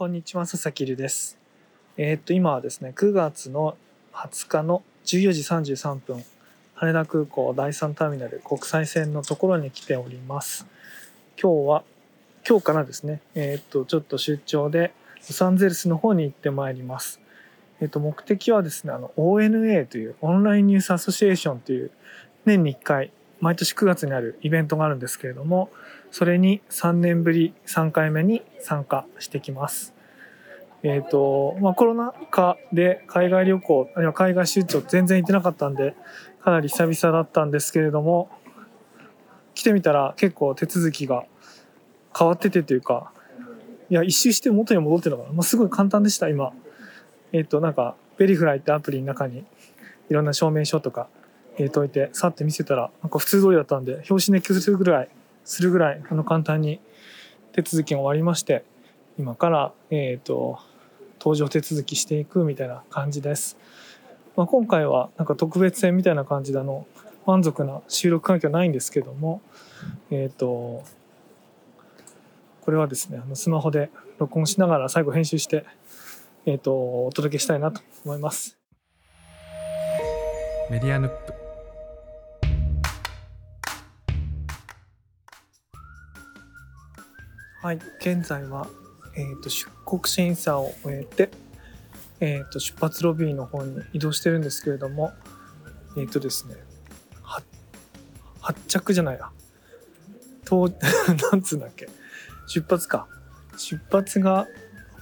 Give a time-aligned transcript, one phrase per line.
[0.00, 1.36] こんにちは、佐々木留です。
[1.98, 3.76] えーっと、今はですね、9月の
[4.14, 6.24] 20日の14時33分、
[6.72, 10.66] 羽田空港第3ターミナル国際線のところに来ております。
[11.38, 11.84] 今日は、
[12.48, 17.20] 今日からですね、えーっと、ちょっと出張でロサンゼルスの方に行ってまいります。
[17.82, 21.90] えーっと、目的はですね、あの、ONA というオンラインニュースアソシエーションという
[22.46, 25.68] 年に1回、毎年9月にあるイベントがあるんですけれども、
[26.10, 29.94] それに3年ぶり3回目に参加してきます。
[30.82, 35.94] えっ、と、まあコロナ禍で海外旅行、あるいは海外出張全然行ってなかったんで、
[36.42, 38.30] かなり久々だったんですけれども、
[39.54, 41.24] 来てみたら結構手続きが
[42.16, 43.12] 変わっててというか、
[43.90, 45.34] いや、一周して元に戻ってるのかな。
[45.34, 46.52] まあ、すごい簡単でした、今。
[47.32, 49.44] えっ、と、なんか、ベリフライってアプリの中に
[50.08, 51.08] いろんな証明書とか
[51.56, 55.08] 入れといて、さって見せたら、なんか普通通りだったんで、表紙熱気するぐらい、
[55.50, 56.80] するぐらい、あの、簡単に
[57.50, 58.64] 手続きが終わりまして、
[59.18, 60.60] 今から、えっ、と、
[61.18, 63.58] 搭乗手続きしていくみたいな感じです。
[64.36, 66.86] まあ、今回は、なんか特別編みたいな感じで、あの、
[67.26, 69.42] 満足な収録環境はないんですけども、
[70.12, 70.84] えっ、と、
[72.60, 75.64] これはですね、あのスマホで録音しながら最後編集して、
[76.46, 78.56] えっ、と、お届けしたいなと思います。
[80.70, 81.39] メディアヌップ
[87.62, 88.66] はい、現在は、
[89.14, 91.30] えー、と出国審査を終えて、
[92.20, 95.12] えー、と出発ロビーの方に移動してるんですけれども
[95.98, 96.54] えっ、とですね
[97.22, 97.42] は
[98.40, 99.30] 発着じゃないや。
[101.30, 101.88] なんつうんだっけ。
[102.48, 103.06] 出発か。
[103.56, 104.48] 出発が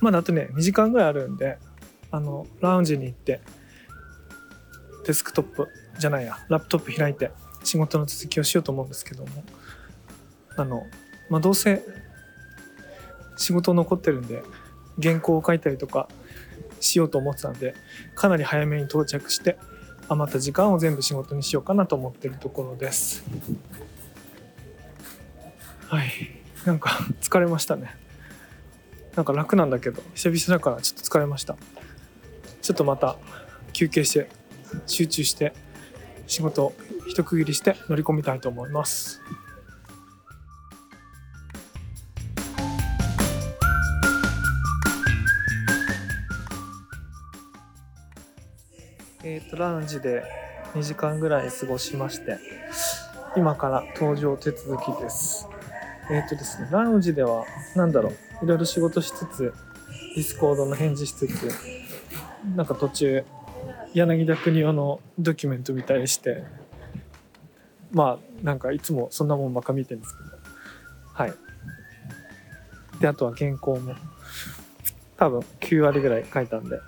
[0.01, 1.59] まだあとね2時間ぐらいあるんで
[2.11, 3.41] あのラウンジに行って
[5.07, 6.39] デスクトップじゃないや。
[6.49, 7.31] ラップトップ開いて
[7.63, 9.45] 仕事の続きをしようと思うんですけども。
[10.57, 10.85] あの
[11.31, 11.85] まあどうせ
[13.39, 14.43] 仕事残ってるんで
[15.03, 16.09] 原稿を書いたりとか
[16.81, 17.75] しようと思ってたんで
[18.15, 19.57] かなり早めに到着して
[20.09, 23.25] 余った時間を全部仕事にしようかなと思ってるところです。
[25.87, 26.11] はい。
[26.65, 26.91] なんか
[27.21, 27.95] 疲れましたね。
[29.15, 31.57] なんか楽なんだけど久々だからちょっと疲れました。
[32.63, 33.17] ちょっとまた
[33.73, 34.29] 休憩して
[34.87, 35.53] 集中して
[36.27, 36.75] 仕事を
[37.07, 39.21] 一区切りして乗り込みたいと思います。
[49.31, 50.25] えー、とラウンジで
[50.75, 52.39] 2時間ぐらい過ごしまして
[53.37, 55.47] 今から搭乗手続きです。
[56.11, 57.45] えっ、とですねラウンジでは
[57.77, 58.09] 何だろ
[58.41, 59.53] ういろいろ仕事しつつ
[60.15, 61.53] Discord の返事しつつ
[62.57, 63.23] なんか途中
[63.93, 66.45] 柳田国夫のドキュメント見たりして
[67.93, 70.31] まあなんかいつもそんなもんばっか見てるんですけど。
[71.13, 71.35] はい。
[72.99, 73.95] であとは原稿も
[75.19, 76.81] 多分9割ぐらい書いたんで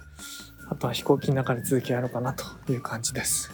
[0.70, 3.50] あとは飛行機の中で続きやろうかなという感じです。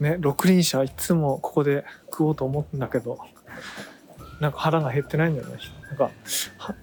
[0.00, 3.18] ね、六輪車いつもここで食おうと思うんだけど、
[4.40, 5.58] なんか腹が減ってないんだよね。
[5.88, 6.10] なんか、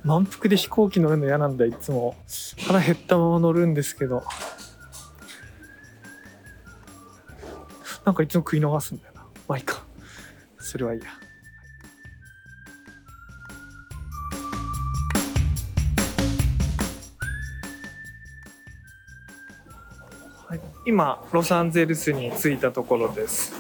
[0.04, 2.16] 満腹で飛行機乗るの嫌なんだ、いつも。
[2.68, 4.24] 腹減ったまま乗るんですけど、
[8.04, 9.22] なんかいつも食い逃すんだよな。
[9.48, 9.86] まあいいか。
[10.60, 11.25] それはいいや。
[20.88, 23.54] 今ロサンゼルスに着いたところです。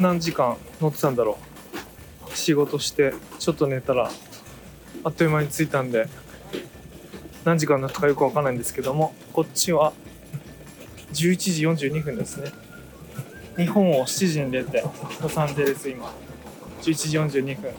[0.00, 1.36] 何時間乗ってたんだろ
[2.32, 2.34] う。
[2.34, 4.10] 仕事してちょっと寝たら
[5.04, 6.08] あっという間に着いたんで
[7.44, 9.92] 何時間だったかよくわかんないんですけどもこっちは
[11.12, 11.36] 11
[11.76, 12.50] 時42分ですね。
[13.56, 14.82] 日本を7時に出て
[15.20, 16.06] ロサンゼルス今
[16.80, 17.72] 11時42分。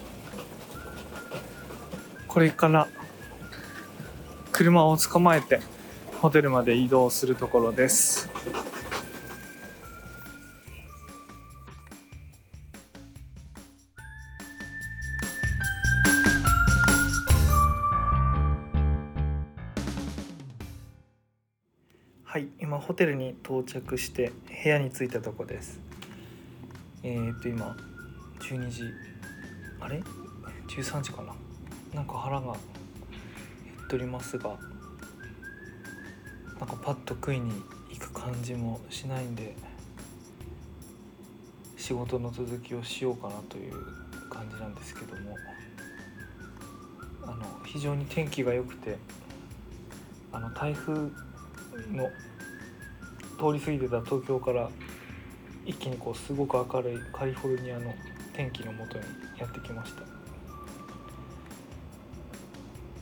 [2.27, 2.87] これから
[4.51, 5.61] 車を捕まえて
[6.21, 8.29] ホテルまで移動するところです。
[22.25, 25.79] はい、今ホテルに到着して部屋に着いたとこです。
[27.01, 27.77] えー、っと今
[28.41, 28.83] 12時
[29.79, 30.03] あれ
[30.67, 31.33] ?13 時かな？
[31.93, 32.55] なんか腹が減
[33.85, 34.57] っておりますが
[36.69, 37.51] かパッと食いに
[37.89, 39.55] 行く感じもしないんで
[41.75, 43.73] 仕事の続きをしようかなという
[44.29, 45.35] 感じなんですけども
[47.23, 48.97] あの非常に天気が良くて
[50.31, 51.09] あの台風の
[53.39, 54.69] 通り過ぎてた東京から
[55.65, 57.93] 一気にこうすごく明るいカリフォルニアの
[58.33, 59.03] 天気のもとに
[59.37, 60.03] やってきました。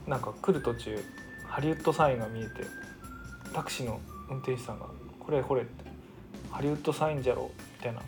[0.08, 0.98] なんか来る途中
[1.46, 2.50] ハリウッドサインが見えて
[3.54, 4.00] タクシーの
[4.30, 4.88] 運転手さんが
[5.20, 5.86] 「これこれ」って
[6.52, 8.02] 「ハリウッドサインじゃろ」みたいな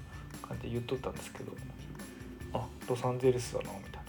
[0.47, 1.51] 感じで言っとったんですけど
[2.53, 3.99] 「あロサンゼルスだな」みたいな。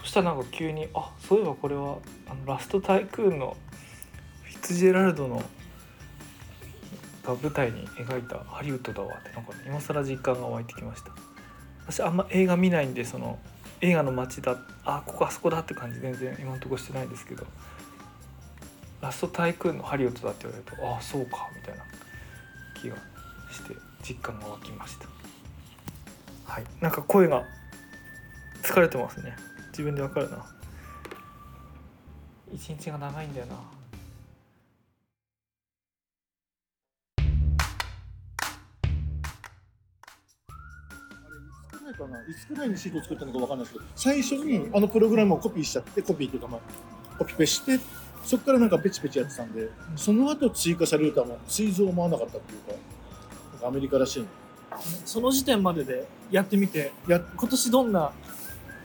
[0.00, 1.98] そしたらなんか急に「あそういえばこれは
[2.28, 3.56] あのラストタイクーンの
[4.42, 5.36] フィッツジェラルドの
[7.22, 11.12] が舞台に描いたハリウッドだわ」ってなんか今更実感が湧いてきました。
[11.86, 13.38] 私あんま映画見ないんでその
[13.80, 17.46] 映画の街だあここあそこだって感じ全然今のとこしてないですけど
[19.00, 21.82] ラストタイクーンのハリウッドだって言われるとああそうかみたいな
[22.74, 22.96] 気が
[23.50, 23.74] して
[24.06, 25.06] 実感が湧きました。
[26.44, 26.64] はい。
[26.80, 27.44] なんか声が
[28.62, 29.36] 疲れてますね。
[29.70, 30.44] 自分でわかるな。
[32.52, 33.54] 一日が長いんだよな。
[33.54, 33.56] い
[41.72, 42.20] つくらいかな？
[42.20, 46.60] いつくらいにシートを作ったのかわかんないですけど最初にあのプログラムをコピーしちゃってコピーっていうかまあ
[47.18, 47.78] コピペして
[48.24, 52.72] そこからなんかペチペチやってたんでその後追加されるとはもう追蔵思わなかったっていうか
[53.52, 54.26] なんかアメリカらしい
[55.04, 58.12] その時点まででやってみてや今年どんな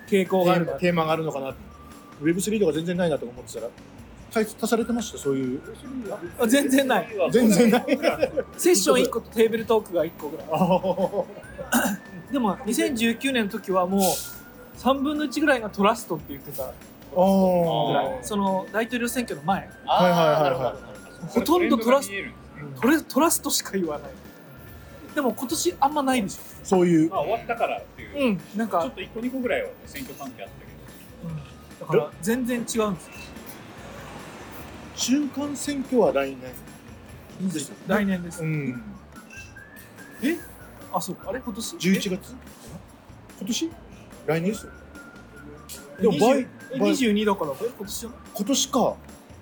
[0.09, 0.73] 傾向があるか。
[0.73, 1.53] テーマがあるのかな
[2.21, 3.67] Web3 とか全然ないなと思ってたら
[4.33, 5.17] 足足されてました？
[5.17, 5.61] そういう。
[6.39, 7.07] あ全然ない。
[7.31, 7.85] 全然ない。
[8.57, 10.47] セッション1個とテーブルトークが1個ぐらい。
[10.51, 11.97] あ
[12.31, 14.01] でも2019年の時はもう
[14.77, 16.71] 3分の1ぐらいがトラストって言ってた
[17.13, 18.23] ぐあらい。
[18.23, 19.69] その大統領選挙の前。
[19.85, 20.75] はいはいはいは
[21.23, 21.27] い。
[21.27, 22.13] ほとんどトラスト。
[22.13, 22.31] レ
[22.81, 24.11] トレトラストしか言わない。
[25.13, 27.09] でも今年あんまないでしそういう。
[27.09, 28.41] まあ終わったからっていう、ょうん。
[28.57, 28.81] なんか。
[28.81, 31.29] ちょっと1個2個ぐらいは選挙関係あったけど。
[31.29, 31.37] うん。
[31.79, 32.91] だから全然違うんですよ。
[34.95, 36.39] 中間選挙は来年。
[37.49, 37.75] ですよ。
[37.87, 38.41] 来年です。
[38.43, 38.81] うん。
[40.93, 41.15] あそう。
[41.15, 41.39] かあれ？
[41.39, 42.35] 今年？11月？
[43.39, 43.71] 今年？
[44.25, 44.71] 来年ですよ。
[44.71, 44.75] え
[46.01, 48.19] でもバイ20えバイ22だからえ今年じゃない？
[48.35, 48.95] 今年か。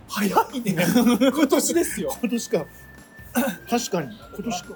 [0.07, 0.75] 早いね。
[1.33, 2.15] 今年ですよ。
[2.21, 2.65] 今年か。
[3.69, 4.17] 確かに。
[4.35, 4.75] 今年か。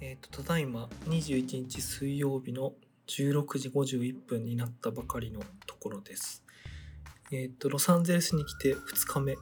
[0.00, 2.72] えっ、とただいま21日水曜日の
[3.08, 6.42] 16時51分になったばかりのところです。
[7.32, 9.36] えっ、とロサンゼルスに来て2日目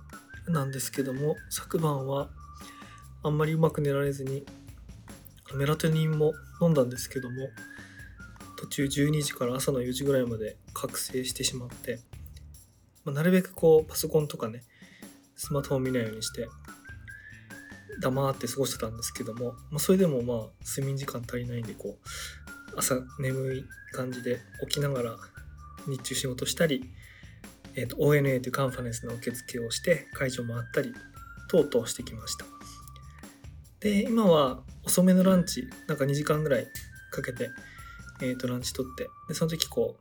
[0.49, 2.29] なんですけども昨晩は
[3.23, 4.45] あんまりうまく寝られずに
[5.55, 7.49] メラトニンも飲んだんですけども
[8.59, 12.01] 途中12時から朝の4時ぐらいまで覚醒してしまって、
[13.05, 14.65] まあなるべくこうパソコンとかね
[15.37, 16.49] スマートフォン見ないようにして
[18.01, 21.97] 黙って過ごしてたんですけども、まあ、それでもまあ睡眠時間足りないんでこ
[22.75, 25.17] う朝眠い感じで起きながら
[25.87, 26.85] 日中仕事したり、
[27.75, 30.93] えー、と ONA というカンファレンスの受付をして会場回ったり
[31.49, 32.58] 等々してきました。
[33.81, 36.67] で今は遅めのランチなんか2時間ぐらい
[37.11, 37.51] かけて、
[38.21, 40.01] えー、とランチ取ってでその時こう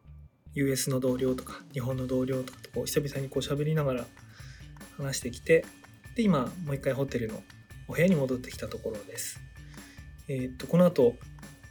[0.54, 4.06] US の同僚とか日本の同僚とかとこう久々にこう喋りながら
[4.98, 5.66] 話してきて
[6.16, 7.44] で今もう一回ホテルの
[7.88, 9.40] お部屋に戻ってきたところです。
[10.28, 11.16] えーっと、この後、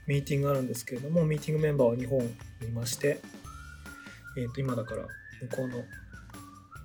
[0.06, 3.20] ミーティングがあるんですけれども、ミーティングメンバーは日本にいまして、
[4.38, 5.03] えーっと、今だから、
[5.50, 5.85] 向こうの、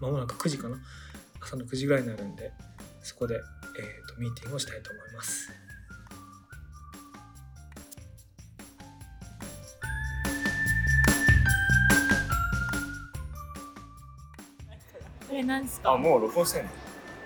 [0.02, 0.78] まもなく9時かな？
[1.40, 2.52] 朝の9時ぐらいになるんで、
[3.02, 3.40] そこで、
[3.80, 5.50] えーっと、ミーティングをしたいと思います。
[15.28, 16.70] これ何ですあかもう録音してんの？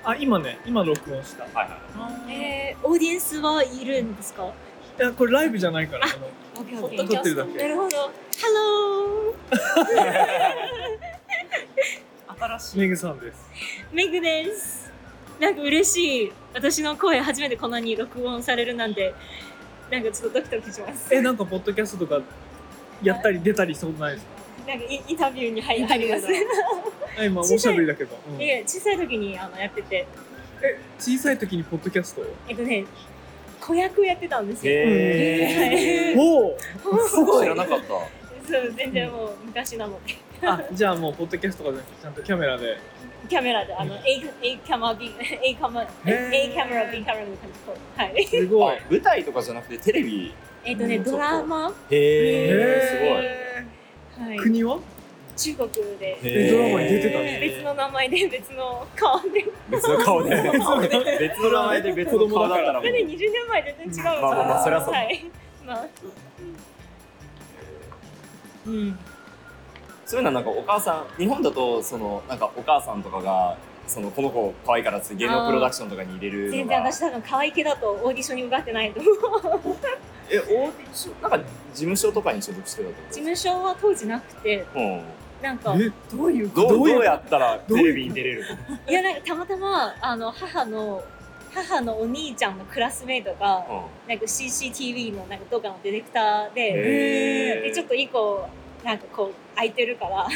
[0.03, 1.45] あ、今ね、今録音した。
[1.45, 4.53] いはいはいえー、オーディエンスはいるんですか？
[4.99, 6.27] や、これライブじゃないから、あの、
[6.61, 8.11] オッケーオッケー撮ってるだけなるほど。
[8.37, 9.33] Hello!
[12.37, 12.79] 新しい。
[12.79, 13.49] メグさんです。
[13.91, 14.84] メグです。
[15.39, 16.31] なんか嬉しい。
[16.53, 19.13] 私の声初めてこんなに録音されるなんて、
[19.91, 21.13] なんかちょっとドキドキします。
[21.13, 22.21] え、なんか、ポッドキャストとか、
[23.03, 24.31] やったり出たりそうないですか？
[24.71, 26.25] なんかインインタビューに入入ります。
[27.19, 28.17] あ今、おしゃべりだけど。
[28.29, 30.07] うんいや小さい時にあのやってて、
[30.63, 32.25] え、小さい時にポッドキャストを？
[32.47, 32.85] えっとね、
[33.59, 34.71] 子役やってたんですよ。
[34.73, 36.57] へーおお
[37.07, 37.55] すごい知ら。
[37.55, 40.15] なかったそう、全然もう昔なので。
[40.53, 42.77] あ、じゃあもう、ポッドキャストとかじゃなくて、ちゃんとキャメラで。
[43.27, 45.11] キャメラで、あの、A, A カマ、B、
[45.41, 45.89] A カマ、へー。
[46.05, 47.75] A カメラ、B カメラの感じと。
[47.97, 48.27] はい。
[48.27, 48.77] すごい。
[48.89, 50.33] 舞台とかじゃなくてテレビ。
[50.63, 51.03] えっとね、うん。
[51.03, 53.65] ドラマ、へへ
[54.19, 54.37] はい。
[54.37, 54.79] ー、国は？
[55.37, 57.39] 中国で、えドラマに出てたへー。
[57.55, 59.45] 別の名前で、別の顔で。
[59.69, 60.29] 別の顔で。
[61.19, 62.79] 別の名前で別の顔だったら。
[62.79, 64.93] それで20年前全然違うまあまあまあそりゃそう。
[64.93, 65.25] はい。
[65.65, 65.87] まあ、
[68.67, 68.99] うん。
[70.05, 73.57] そういうのはなんかお母さん日本だとそのなんかお母さんとかが
[73.87, 79.75] そのこの子可愛いからっつ芸能プロダクションとかに入れるの全然が私多分可愛い系だとオーディションに受かってないと思う。
[80.29, 80.37] え
[81.21, 81.45] なんか事
[81.75, 85.01] 務所とかに所属してたと事務所は当時なくてうん
[85.41, 88.43] なんかえどういうどうやったらテレビに出れる
[88.87, 91.03] いやなんかたまたまあの母の
[91.53, 98.47] 母のお兄ちゃんのクラスメイトがのなんか CCTV のなんか動画のディレクターででちょっと一個
[98.85, 100.27] なんかこう空いてるから、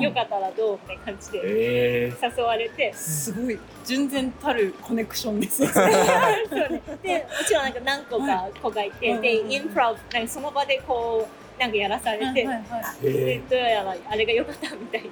[0.00, 3.56] よかったらどうみたいな感じでえ誘われて、すごい。
[3.84, 5.68] 純然たるコネクションですね。
[5.70, 9.52] そうね、でもちろんなんか何個か子がいて、でうん。
[9.52, 11.28] インプロブなんかその場でこ
[11.58, 12.62] うなんかやらされて、はいはいはい。
[13.02, 13.12] ー。
[13.12, 15.08] でえどうやらあれが良かったみたいな。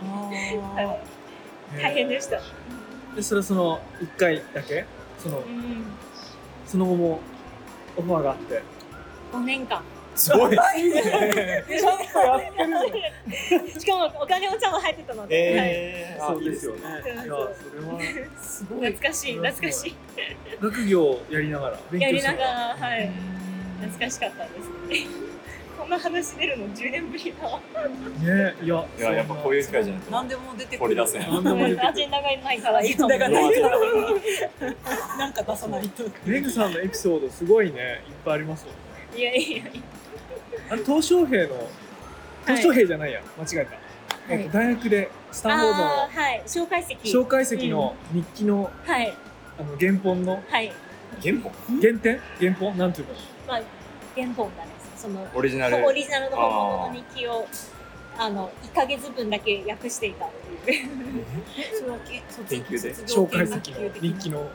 [0.82, 0.96] あ
[1.80, 2.40] 大変でした、
[3.14, 4.84] でそれはその1回だけ？
[5.16, 5.84] そのうん、
[6.66, 7.20] その後も
[7.96, 8.60] オファーがあって。
[9.32, 9.78] 5年間。
[9.78, 10.56] ーすごい。
[10.56, 16.80] ちゃんとやってるしかもお金もちゃんと入ってたので、そうですよね。
[16.80, 18.86] いやそれはーすごい。
[18.90, 19.96] 懐かしい懐かしい。
[20.60, 23.10] 学業をやりながら勉強しなやりなががららはい。
[23.80, 25.04] 懐かしかったです。
[25.04, 25.30] ね
[25.78, 27.58] こんな話出るの10年ぶりだわ。
[27.58, 30.10] ねいやいややっぱこういう機会じゃないと。
[30.10, 30.78] 何でも出てくる。
[30.80, 31.22] 掘り出せん。
[31.22, 33.40] 何でもアジェンダがないからいいかもだから。
[35.18, 36.04] なんか出さないと。
[36.26, 38.02] メグさんのエピソードすごいね。
[38.06, 38.80] いっぱいありますもんね
[39.16, 39.64] いやいやいや。
[40.70, 41.68] あの東小平の
[42.46, 43.66] 東小平じゃないや、間違え
[44.28, 46.42] た、えっと、大学でスタンフォードのはい。
[46.46, 47.12] 紹介席。
[47.12, 49.12] 紹介席の日記の,、はい。
[49.58, 50.72] あの原本のはい。
[51.22, 51.52] 原本？
[51.80, 52.20] 原点？
[52.38, 52.78] 原本？
[52.78, 53.14] なんていうの
[53.48, 53.62] まあ
[54.14, 55.86] 原本がねそのオリジナル。
[55.86, 57.46] オリジナルの本物の日記を
[58.18, 60.28] あの1ヶ月分だけ訳していたっ
[60.64, 60.88] ていう。
[61.78, 64.48] それはけ卒研究で紹介席の日記の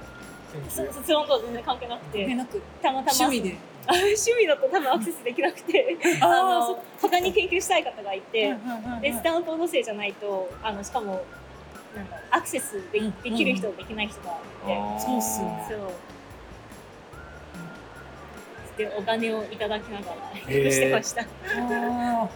[0.62, 2.20] 研究卒論とは全然関係なくて。
[2.20, 2.62] 関係なく。
[2.82, 3.18] たまたま。
[3.20, 3.58] 趣味で。
[3.88, 5.98] あ 趣味だと多分アクセスできなくて。
[6.22, 8.56] あの他に研究したい方がいて、
[9.02, 11.24] でスでタンフォード生じゃないとあのしかも
[11.96, 13.22] なんだアクセスで,、うん。
[13.22, 15.66] できる人、できない人がいて、そうっすよね。
[15.70, 15.80] そう。
[18.78, 20.16] でお金をいただきながら。
[20.48, 20.72] へー。
[20.72, 21.26] してました、あ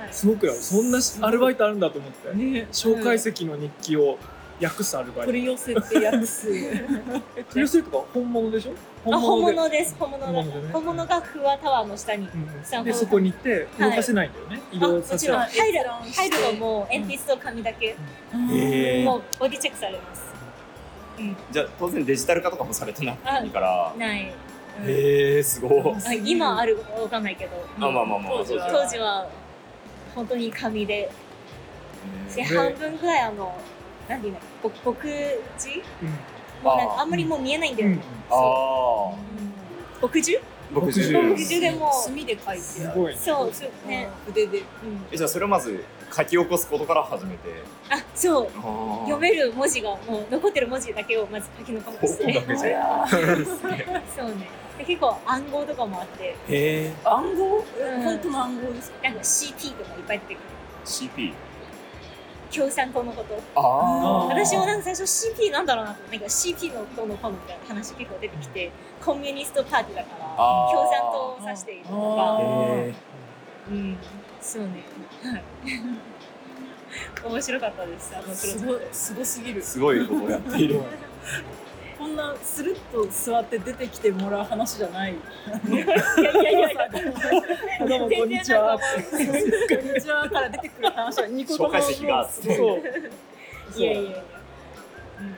[0.00, 0.12] はい。
[0.12, 0.54] すごくよ。
[0.54, 2.68] そんなアルバイトあるんだと思って、ーね。
[2.70, 4.18] 紹介席の日記を
[4.62, 6.46] 訳すアルバイト取り寄せて訳す。
[6.52, 6.58] 取
[7.54, 8.72] り寄せとか本物でしょ？
[9.14, 9.52] あ本で。
[9.52, 9.96] 物です。
[9.98, 10.52] 本物が本ね。
[10.72, 15.66] 本物がフワタワーの下にうんでそこに行って動かせないんだよね、移あ動させないもちろん。
[15.66, 15.80] 入る
[16.12, 19.04] 入るのも鉛筆と紙だけ、へー。
[19.04, 20.22] もうボディチェックされます。
[21.50, 23.94] じゃあ当然デジタル化とかもされてないから。
[23.98, 24.32] ない、
[24.86, 25.94] へえすごい。
[26.06, 27.52] あ今あるかわかんないけど。
[27.76, 29.28] あまあまあまあ当時は当時は
[30.14, 31.10] 本当に紙で。
[32.34, 33.54] でへ半分ぐらいあの
[34.10, 34.40] 何ていうの？
[34.62, 35.08] ぼ牧
[35.58, 36.08] 字うん。
[36.62, 37.96] もうなんかあんまりもう見えないんだよ、うん。
[37.96, 39.12] ねあ
[40.02, 40.38] 牧樹
[40.72, 43.18] 牧樹牧樹でも墨で書いてすごいね。
[43.18, 44.58] そうそうね、筆で。
[44.58, 44.64] うん、
[45.10, 47.48] えじゃあそれをまず書き起こすことから始めて。
[47.88, 48.46] あそう。
[48.46, 48.64] 読
[49.02, 52.44] 読める文字がもう残ってる文字だけをまず書き残して
[54.16, 54.48] そうね。
[54.78, 56.24] で結構暗号とかもあって。
[56.24, 57.56] へえ暗号？
[57.56, 58.02] うん。
[58.02, 59.08] 本当の暗号ですか？
[59.08, 60.44] なんか CP とかいっぱい出てくる。
[60.84, 61.32] CP
[62.54, 63.34] 共産党のこと。
[64.28, 68.70] 私もなんか最初 CP なんだろうなと思ってなんか CP の党の党みたいな話結構出てきて
[69.04, 70.26] コミュニストパーティーだから
[70.70, 72.42] 共産党を指しているとあか
[73.70, 73.96] うん
[74.40, 74.68] そうね。
[75.22, 75.42] はい。
[77.24, 78.12] 面白かったです。
[78.16, 79.60] あのすごいすごすぎる。
[79.60, 80.80] えすごいことをやっている
[82.00, 85.12] こんなスルッと座って出てきてもらう話じゃない。
[85.12, 85.16] い
[85.70, 85.86] やい
[86.44, 86.88] やいや
[87.86, 88.78] どうもこんにちは。
[88.78, 93.78] こんにちはから出てくる話はニコ紹介席がそう。
[93.78, 94.00] いやいや。
[94.00, 94.24] いや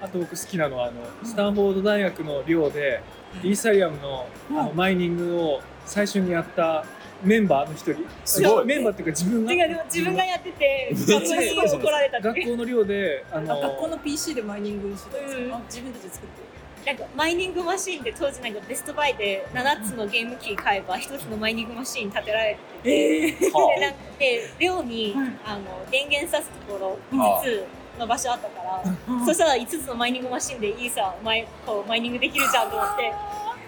[0.01, 3.03] あと僕好きなのはあのスタンフォード大学の寮で
[3.43, 6.85] イーサリアムのあのマイニングを最初にやった
[7.25, 7.97] メンバーの一人。
[8.25, 8.67] すごい。
[8.67, 9.53] メンバーっていうか自分が。
[9.87, 15.51] 自分がやってて学校に怒られた学校の寮でああの学校の PC でマイニングしてたんですうん。
[15.51, 16.52] か、あ自分たちで作って
[16.85, 22.91] なんかマイニングマシーンって当時なんかベストバイで7つのゲーム機買えば1つのマイニングマシーン建てられてて。
[22.91, 27.67] ええでなんかで寮に、うんあの電源さすところあ5つ
[27.99, 33.13] の場所あったから、そしたら5つのマイニングマシンでいいさマイこうマイニングできるじゃんと思って。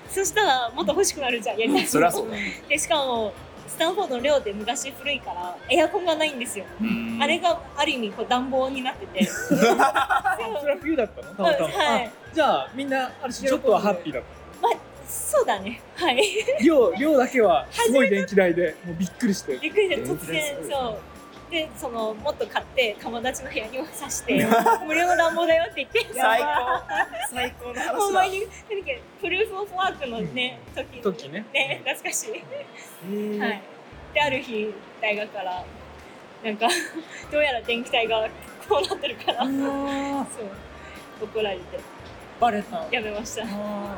[0.09, 2.37] そしたらもっと欲しくなるじゃんやりたいそりゃそうだ
[2.69, 3.33] でしかも
[3.75, 7.19] スタンフォードの寮って昔古いからエアコンがないんですよ、うん。
[7.21, 9.25] あれがある意味こう暖房になってて。
[9.27, 11.35] それは冬だったの？
[11.35, 12.07] たまたま、はい。
[12.07, 14.29] あじゃあみんなある種ちょっとはハッピーだった
[15.09, 15.81] そうだね。
[15.97, 16.23] はい。
[16.63, 19.59] 寮寮だけはすごい電気代でもうびっくりして。
[19.59, 20.99] びっくりして突然そう
[21.55, 24.45] でそのもっと買って友達の部屋にもさして
[24.85, 26.13] 無料の暖房だよって言って。
[26.13, 26.47] 最高。
[27.31, 28.11] 最高の話だ。
[28.11, 31.81] 前に何だっけプルーフ・オフ・ワークのね、時時ねね。
[31.85, 33.63] 懐かしい、はい。
[34.13, 35.65] である日大学から
[36.43, 36.67] なんか
[37.31, 38.29] どうやら電気代が
[38.69, 39.43] こうなってるから。
[39.43, 39.55] あそう。
[41.23, 41.79] 怒られて。
[42.41, 42.85] バレた。
[42.91, 43.45] やめました。
[43.45, 43.97] あ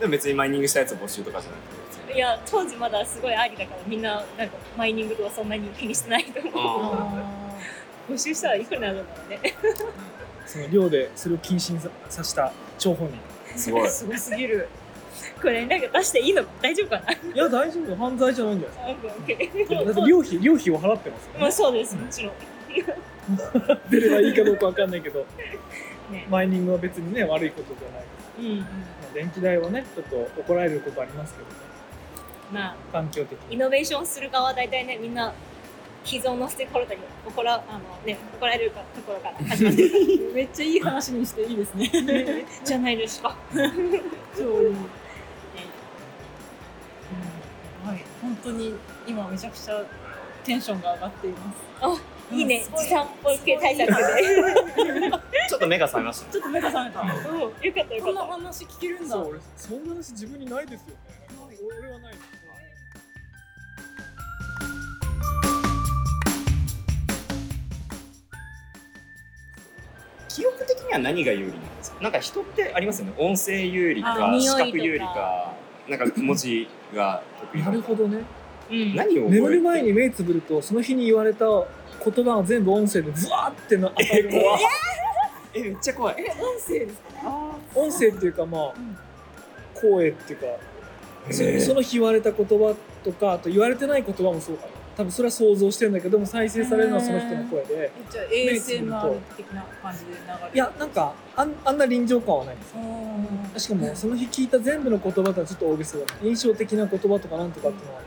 [0.00, 6.52] でも別にマイニングしたやつ募集とかじゃなくていや当時まだすごいありだからみんななんかマイニングとかそんなに気にしてないと思う。
[6.56, 7.58] あ
[8.08, 9.40] 募集したらいくらになるんだろうね。
[10.46, 13.88] その寮でそれを禁止にささせた張本人ーすごい。
[13.88, 14.68] すごすぎる。
[15.40, 17.12] これなんか出していいの大丈夫かな？
[17.12, 17.94] いや大丈夫。
[17.94, 21.32] 犯罪じゃないんじゃないですかだって寮費寮費を払ってますよ。
[21.34, 21.94] ねまあそうです。
[21.94, 22.32] もちろん。
[23.90, 25.20] 出ればいいかどうかわかんないけど。
[26.10, 26.26] ね。
[26.28, 28.68] マイニングは別にね悪いことじゃない、うんまあ、
[29.14, 31.54] 電気代はねちょっと怒られることありますけどね
[32.52, 35.32] まあ環境的にイノベーションする側は大体ねみんな
[36.04, 41.90] 既存のステークホルダーに怒らあの、ね、怒られるかところから始まってる めっちゃいい話にしていいですね。
[42.64, 43.36] じゃないですか。
[43.52, 43.60] 超
[44.62, 44.74] いい。
[47.84, 48.74] はい、本当に
[49.06, 49.84] 今めちゃくちゃ
[50.44, 52.19] テンションが上がっています。
[52.32, 52.62] いいね。
[52.76, 53.94] 時短ポ系対策で。
[55.48, 56.32] ちょっと目が覚めましたね。
[56.32, 57.00] ちょっと目が覚めた。
[57.00, 59.08] うん、よかったよこんなかっ話聞けるんだ。
[59.08, 60.94] そう俺そんな話自分にないですよね。
[61.82, 62.14] 俺はない。
[70.28, 72.02] 記憶的には何が有利なんですか？
[72.02, 73.12] なんか人ってありますよね。
[73.18, 74.40] 音声有利あか。
[74.40, 75.52] 視覚有利か
[75.88, 77.22] なんか文字が
[77.52, 77.62] 得意。
[77.62, 78.18] なるほどね。
[78.68, 78.74] た。
[78.74, 78.94] うん。
[78.94, 79.40] 何を覚えて？
[79.40, 81.44] 眠る前に目つぶるとその日に言われた
[82.04, 84.58] 言葉が全部音声でズワーっての当たるのは。
[85.52, 86.16] えめっちゃ怖い。
[86.18, 87.08] え、音声ですか？
[87.24, 88.96] あ音声っていうかまあうん。
[89.74, 90.46] 声っていうか
[91.60, 94.72] そその日言われた言葉とかあと言われてない言葉もそうかな。
[94.96, 97.90] 多分それは想像してるんだけども再生されるのはその人の声で。
[98.08, 98.12] あ。
[98.12, 100.54] じゃあ ASMR 的な感じで流れる。
[100.54, 102.64] いやなんかあんあんな臨場感はないんで
[103.58, 103.64] す。
[103.64, 108.00] しかもその日聞いた全部の言葉とはちょっと大げさだね印象的な言葉とかなんとかっていうのは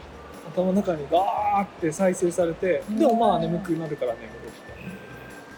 [0.54, 4.44] 頭の中にガーって再生されてでもまあ眠くなるから眠る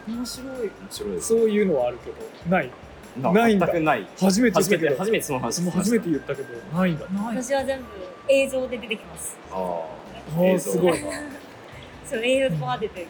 [0.08, 0.48] 面白い。
[0.58, 1.12] 面白い。
[1.16, 2.18] ですそういうのはあるけど
[2.50, 2.72] ない。
[3.18, 3.66] ないんだ。
[3.68, 4.08] 全くない。
[4.20, 7.08] 初めて初めて初めてその話もう初めて言ったけどないんだ。
[7.08, 7.38] ない。
[7.44, 7.86] 私は全部
[8.30, 9.38] 映像で出てきます。
[9.52, 11.04] ああーすごい。
[11.04, 11.10] な
[12.06, 13.08] そう映像が出てくる。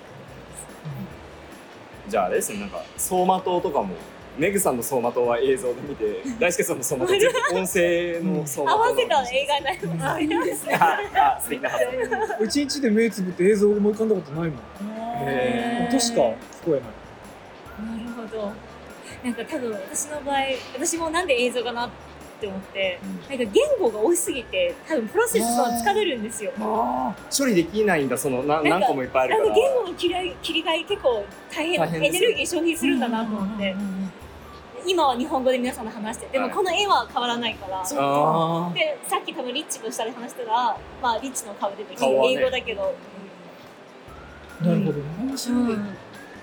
[2.08, 3.96] ーじゃああれですねなんか走馬灯とかも
[4.38, 10.06] メグさんの走馬灯は映像で見て 大輔さんの走馬灯全部音声の走馬灯合わせた映画になります。
[10.06, 10.76] あ、いいですね。
[10.76, 14.60] ああ素敵な発想一日で目つぶって映像思い浮かんだことないもん。
[15.28, 16.36] へ音しか聞こ
[16.68, 16.82] えない。
[17.98, 18.52] なるほど。
[19.24, 20.38] なんか多分私の場合、
[20.74, 21.90] 私もなんで映像かなっ
[22.40, 26.52] て思って、なんか言語が多すぎて、多分プロセスが疲れるんですよ。
[27.36, 29.46] 処理できないんだそのななんか何個もいっぱいあるから。
[29.46, 33.76] なんか言語の切り替え切り替え結構大変エネルギー消費するんだなと思って、
[34.88, 42.96] 今は日本語で皆さんと話してでもはいこの絵は変わらないから、あでさっき多分リッチと下で話したら、まあ、リッチの顔出てきて、英語だけど、
[44.62, 45.04] なるほどね。
[45.22, 45.60] 面白い。
[45.60, 45.82] うん。
[45.82, 45.96] ー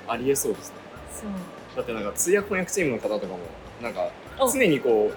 [0.08, 0.76] ありえそうですね。
[1.10, 1.30] そう。
[1.76, 3.38] だってなんか通訳翻訳チームの方とかも
[3.80, 4.50] なんかお。
[4.50, 5.14] 常にこう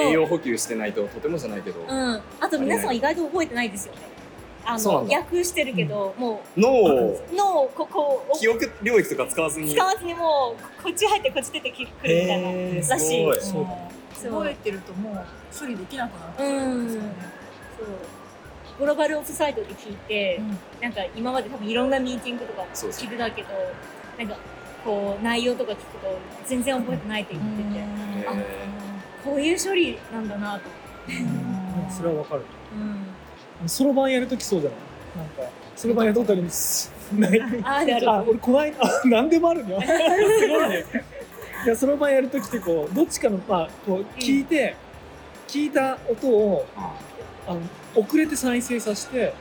[0.00, 4.00] 栄養補給してないととてもじゃないけど、うん、あと皆さん意外と覚えてないですよね
[4.66, 7.12] あの訳してるけど、も脳を。
[7.12, 9.74] う脳をここを記憶領域とか使わずに。
[9.74, 13.20] 使わずにもうこっち入ってこっち出てくるみたいならしい。
[13.20, 13.40] すごい。
[13.40, 13.66] そう。
[14.14, 14.32] そう。
[14.32, 15.26] 覚えてるともう
[15.58, 17.08] 処理できなくなっちゃうんですよね。
[17.78, 17.86] そう。
[18.78, 20.58] グローバルオフサイドで聞いて、うん。
[20.82, 23.48] なんか今まで多分いろんなミーティングとか聞いてたけど
[24.18, 24.36] なんか
[24.84, 27.82] こう内容とか聞くと全然覚えてないって言ってて、へ
[28.26, 28.32] あ
[29.24, 30.62] こういう処理なんだなと。
[31.08, 31.90] うん。
[31.90, 32.42] それはわかる。
[32.72, 33.13] うん
[33.68, 34.78] そろばんやるときそうじゃない？
[35.16, 36.92] なんかそろばんやったことあります？
[37.16, 37.40] ない。
[37.62, 37.94] あある。
[37.96, 39.76] あるあ俺この間あ何でもあるね
[40.40, 40.84] すごいね。
[41.64, 44.76] いやそろばんやるときってこうどっちかのまあこう聞いて、
[45.48, 46.66] 聞いた音を
[47.46, 47.60] あの
[47.94, 49.32] 遅れて再生させて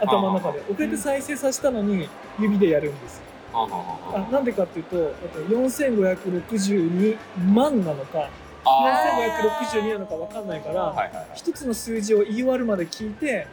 [0.00, 0.60] 頭の中で。
[0.70, 3.22] 遅れて再生させたのに指でやるんですよ。
[3.52, 7.16] あなんでかっていうとだって4562
[7.52, 8.28] 万なのか
[8.64, 9.02] あ
[9.72, 11.26] 4562なのか分かんないから、ーはいはいはい。
[11.34, 13.46] 一つの数字を言い終わるまで聞いて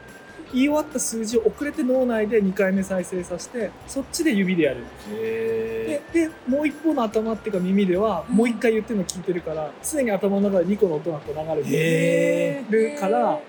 [0.54, 4.80] 言い終わった数字を遅れて脳内で2回目再生させてそっちで指でやる。
[4.80, 13.40] んですへででもう一方の頭っていうか耳ではもう一回言ってるの聞いてるから常に頭の中で2個の音がこう流れてへるから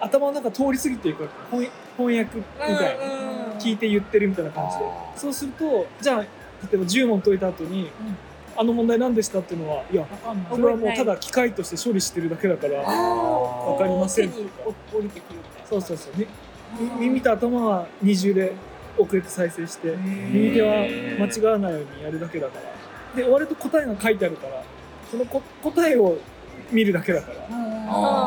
[0.00, 3.04] 頭の中通り過ぎていく翻翻訳みたいな。
[3.58, 4.84] 聞いて言ってるみたいな感じで。
[5.16, 6.26] そうするとじゃあ例
[6.74, 7.90] えば10問解いた後に、
[8.58, 10.04] あの問題何でしたっていうのはいや。
[10.50, 13.70] それはもうただ機械として処理してるだけだからあー。
[13.72, 14.32] わかりません。
[15.68, 16.26] そうそうそう、ね、
[16.98, 18.52] み耳と頭は二重で
[18.98, 22.62] 遅れて再生して右手は間違わないようにやるだけだから。
[23.16, 24.62] で終わると答えが書いてあるから
[25.10, 26.18] そのこ答えを
[26.72, 27.48] 見るだけだから。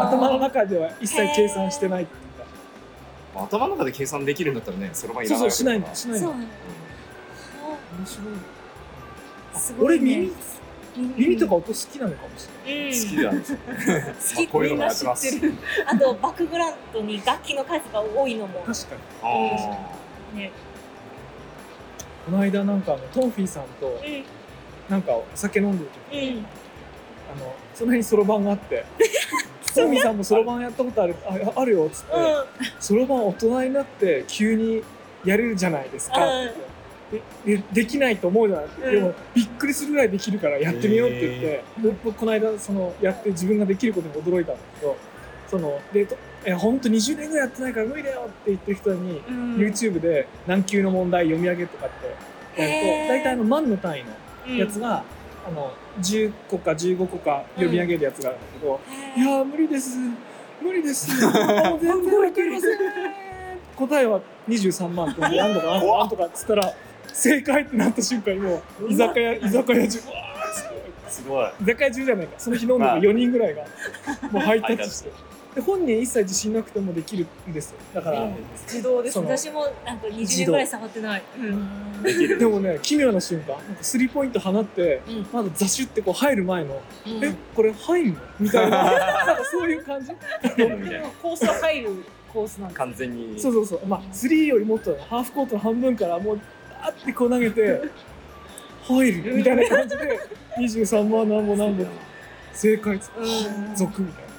[0.08, 3.44] 頭の中では一切計算してないっていうか。
[3.46, 6.46] 頭の中で計算できるんだったらねそろばんいらないそうそうしないのしないのそう面
[8.06, 8.28] 白い
[9.54, 10.16] すごいね。
[10.16, 10.32] 俺耳
[11.18, 12.90] 耳とか音好きなのかもしれない。
[12.90, 12.92] うん。
[12.92, 13.58] 好きなんですよ。
[14.38, 14.48] 好き。
[14.48, 15.36] こういうのもやってます。
[15.36, 18.64] みんな知ってるあとバックグラウンドに楽器の数が多いのも。
[18.66, 19.02] 確かに。
[19.24, 20.52] あね
[22.26, 26.46] この間なんかあのトンフィーさんとうなんかお酒飲んでる時んうん。
[27.36, 28.86] あのその辺にそろばんがあって
[29.74, 32.12] トンフィーさんもそろばんやったことあるああるよっつって
[32.80, 34.84] そろばん大人になって急に
[35.24, 36.71] やれるじゃないですかって言って
[37.12, 38.92] ででできないと思うじゃない、うん。
[38.92, 41.64] でもびっくりするぐらいできるからやってみようって言って、
[42.04, 44.98] 僕この間そのやって自分ができることに驚いたんだけど
[45.50, 49.56] そのでとえ本当20年ぐらいやってないから無理だよって言ってる人に、うん。
[49.58, 51.90] YouTube で何級の問題読み上げとかっ
[52.56, 54.04] てやると大体あの万の単位
[54.50, 55.04] のやつが、
[55.46, 58.80] あの10個か15個か読み上げるやつがあるんだけど、
[59.18, 59.98] いやー無理です。
[60.62, 61.10] 無理です。
[61.22, 62.78] もう全然わかりません。
[63.76, 66.74] 答えは23万とか何とか何とかっつったら
[67.14, 70.00] 正解ってなった瞬間にもう居酒屋居酒屋中。
[70.00, 71.50] わーすごい。
[71.62, 72.34] 居酒屋中じゃないか。
[72.38, 73.64] その日飲んでる4人ぐらいが
[74.32, 75.12] もうハイタッチして。
[75.54, 77.78] で本人一切自信なくてもできるんですよ。
[77.94, 78.36] だから、うん。
[78.64, 79.20] 自動です。
[79.20, 81.24] 私もなんか20年ぐらい触ってない。
[81.38, 82.04] うん。
[82.04, 83.56] できるでもね奇妙な瞬間。
[83.56, 85.28] なんかスリーポイント放って、うん。
[85.34, 87.26] まだザシュってこう入る前の、うん。
[87.26, 88.22] えこれ入んの？
[88.40, 88.78] みたいな。
[89.26, 90.14] なんかそういう感じ？
[91.22, 91.90] コースは入る
[92.32, 92.78] コースなんです。
[92.78, 93.38] 完全に。
[93.38, 93.86] そうそうそう。
[93.86, 96.40] まあスリーよりもっとハーフコートの半分からもう
[96.82, 97.82] あってこう投げて
[98.84, 100.20] 入るみたいな感じで
[100.58, 101.88] 23万何本何本
[102.54, 104.32] 正解つうん続みたいな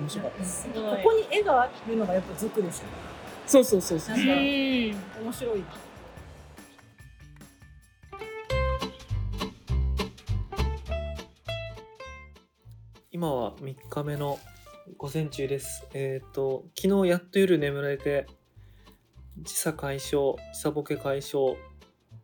[0.00, 0.68] 面白かったです。
[0.68, 2.90] ここに絵があるのがやっぱ族ですよね。
[3.46, 4.26] そうそうそうそううん。
[4.26, 4.42] なんか
[5.22, 5.66] 面白いな。
[13.10, 14.38] 今は3日目の
[14.98, 15.86] 午前中です。
[15.94, 18.26] えっ、と、昨日やっと夜眠れて、
[19.38, 21.56] 時差解消、時差ボケ解消っ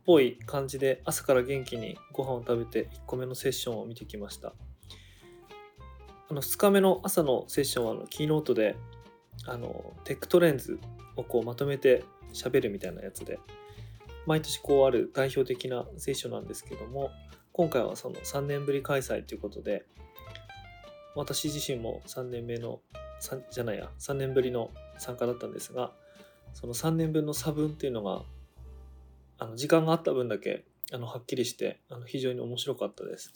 [0.04, 4.54] ぽい感じで、朝から元気にご飯を食べて1個目のセッションを見てきました。
[6.30, 8.76] あの2日目の朝のセッションはあのキーノートで、
[9.46, 10.78] あの Tech Trends
[11.16, 13.38] をこうまとめて喋るみたいなやつで、
[14.26, 17.10] 毎年こうある代表的なセッションなんですけども、
[17.52, 19.84] 今回はその3年ぶり開催ということで、
[21.14, 22.80] 私自身も3年目の
[23.50, 25.92] じゃないや3年ぶりの参加だったんですが
[26.54, 28.22] その3年分の差分っていうのが
[29.38, 33.32] あの時間があった分だけあのはっきりしてあの非常に面白かったです。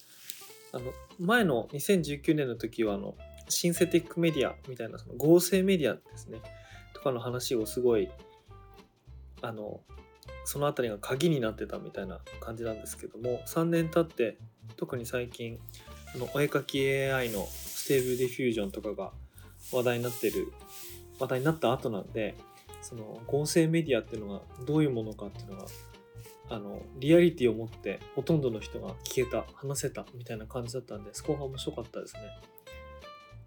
[0.73, 3.15] あの前の2019年の時はあの
[3.49, 6.39] synthetic media みたいなその合成メディアですね。
[6.93, 8.09] とかの話をすごい
[9.43, 9.81] あの
[10.45, 14.39] そのあたりが鍵になってたみたいな感じなんですけども3年経って
[14.77, 15.59] 特に最近
[16.15, 19.13] あのお絵描き AI の Stable Diffusion とかが
[19.73, 20.53] 話題になってる
[21.19, 22.37] 話題になった後なんで
[22.87, 25.67] その合成メディアっていうのがどういうものかっていうのが
[26.49, 32.21] あのリアリティを持ってほとんどの人が聞けた話せたみたいな感じだったんでそこが面白かったですね。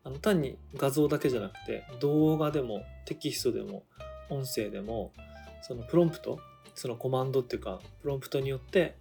[0.03, 3.83] あの単に画像だけじゃなくて動画でもテキストでも
[4.29, 5.13] 音声でも
[5.61, 6.39] そのプロンプト
[6.75, 8.97] そのコマンドっていうかプロンプトによって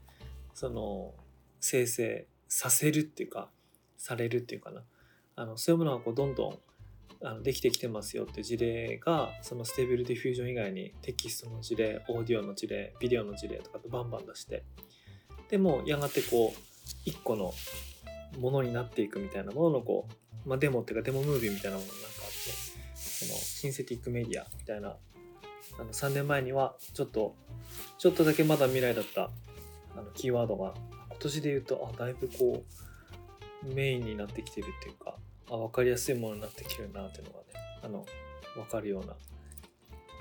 [0.55, 1.15] その
[1.59, 3.49] 生成させるっていうか
[3.97, 4.83] されるっていうかな。
[5.35, 6.59] あのそういうものがこうどんどん
[7.23, 14.63] あのできてきてますよって事例がその Stable Diffusion 以外にテキストの事例オーディオの事例ビデオの事例とかとバンバン出して
[15.51, 16.61] でもやがてこう
[17.05, 17.53] 一個の
[18.39, 20.07] ものになっていくみたいなもののこ
[20.47, 22.35] う、まあ、デモっていうかデモムービーみたいなものなんかあって
[22.95, 24.97] そのシンセティックメディアみたいな
[25.81, 27.35] あの3年前にはちょっと
[27.99, 29.31] ちょっとだけまだ未来だった
[29.97, 30.75] あのキーワードが
[31.09, 32.63] 今年で言うとあだいぶこ
[33.65, 35.17] うメインになってきてるっていうか
[35.51, 37.45] あ分かりやすいものになってきてるなっていうのがね
[37.83, 38.05] あの
[38.55, 39.15] 分かるような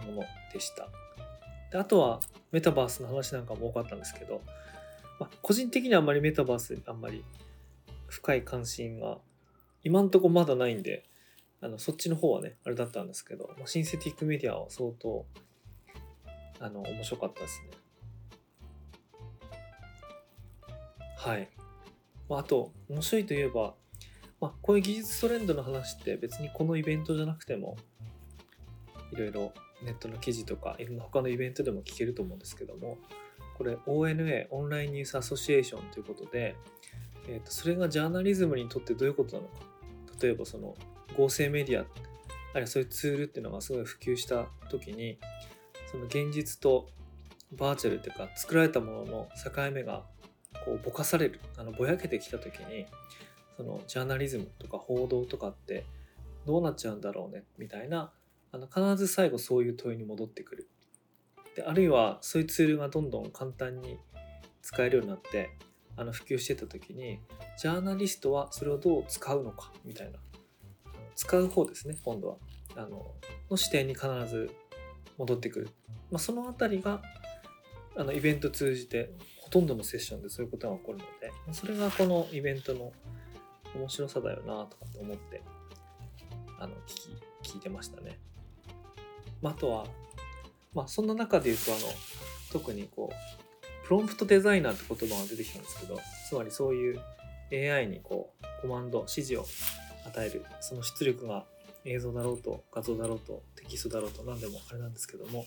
[0.06, 0.88] ものでした。
[1.72, 2.20] であとは
[2.52, 4.42] メタバースの話なんかも多かったんですけど、
[5.20, 7.26] まあ、個人的にはあんまりメタバースにあんまり
[8.08, 9.18] 深い関心が
[9.84, 11.04] 今んとこまだないんで
[11.62, 15.26] あのそっちの方はねあれだったんですけど、まあ、シンセティックメディアは相当
[16.60, 17.72] あの面白かったですね。
[21.18, 21.50] はい、
[22.30, 23.74] まあ、あと面白いといえば、
[24.40, 27.76] まあ、こういう技術トレンドの話って別にこのイベントじゃなくても
[29.12, 32.98] いろいろネットの記事とかいろんな他のイベントでも聞けると思うんですけども
[33.58, 36.56] これ ONA オンラインニュースアソシエーションということで、
[37.28, 39.56] えー、とそれがジャーナリズムにとってどういうことなのか。
[40.22, 40.74] 例えばその
[41.16, 41.86] 合成メディアあ
[42.56, 45.20] るいはそういうツールっていうのがすごい普及した時に
[45.92, 46.88] その現実と
[47.52, 50.04] バーチャルっていうか作られたものの境目が
[50.66, 51.40] こうぼかされる。
[51.58, 52.88] あのぼやけてきた時に
[53.58, 55.86] そのジャーナリズムとか報道とかって
[56.46, 58.14] どうなっちゃうんだろうねみたいな
[58.52, 60.70] あの必ず最後そういう問いに戻ってくる。
[61.56, 63.98] であるいはそういうツールがどんどん簡単に
[64.62, 65.50] 使えるようになって
[65.96, 67.20] あの普及してた時に
[67.58, 70.20] ジャーナリストはそれをどう使うのかみたいな。
[71.16, 72.38] 使う方ですね今度は。
[72.76, 73.16] あの
[73.50, 74.52] の視点に必ず
[75.18, 75.70] 戻ってくる、
[76.12, 77.02] まあ、その辺りが
[77.96, 82.92] あのイベント通じてほとんどのセッションでそういうことが起こるのでそれがこのイベントの
[83.78, 85.42] 面白さだよなとかって思って
[86.60, 88.20] あの聞き聞いてましたね。
[89.42, 89.86] まあ、あとは、
[90.74, 91.94] まあ、そんな中で言うとあの
[92.52, 97.00] 特にこうプロンプトデザイナーって言葉が出てきたんですけどつまりそういう
[97.52, 99.46] AI にこうコマンド指示を
[100.08, 101.46] 与えるその出力が
[101.86, 105.46] 映像だろうと画像だろうとテキストだろうと何でもあれなんですけども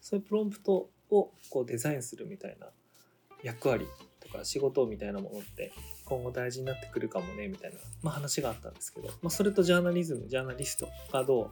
[0.00, 2.68] そういうプロンプトをこうデザインするみたいな
[3.42, 3.86] 役割
[4.32, 5.72] か仕事みたいなものって
[6.04, 11.50] 今後大事になってくるかもねみたいな、まあ、話があったんですけど、まあ、それとジャーナリズムジャーナリストがどう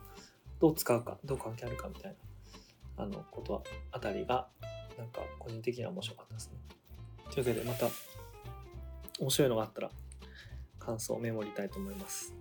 [0.59, 2.15] どう使うかどう関係あるかみたい
[2.97, 4.47] なあのことあたりが
[4.97, 6.57] なんか個人的には面白かったですね。
[7.31, 7.87] というわけでまた
[9.19, 9.89] 面白いのがあったら
[10.77, 12.33] 感想をメモりたいと思います。